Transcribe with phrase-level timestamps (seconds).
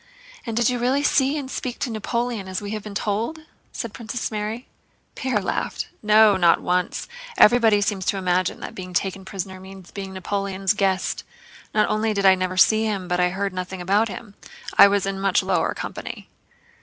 [0.47, 3.93] "And did you really see and speak to Napoleon, as we have been told?" said
[3.93, 4.67] Princess Mary.
[5.13, 5.89] Pierre laughed.
[6.01, 7.07] "No, not once!
[7.37, 11.23] Everybody seems to imagine that being taken prisoner means being Napoleon's guest.
[11.71, 15.19] Not only did I never see him but I heard nothing about him—I was in
[15.19, 16.29] much lower company!"